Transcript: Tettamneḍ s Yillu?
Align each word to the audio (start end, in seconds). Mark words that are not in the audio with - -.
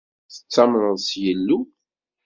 Tettamneḍ 0.33 0.95
s 1.07 1.09
Yillu? 1.21 1.59